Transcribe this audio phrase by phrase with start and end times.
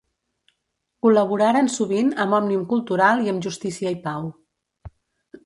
[1.05, 4.27] Col·laboraren sovint amb Òmnium Cultural i amb Justícia i Pau.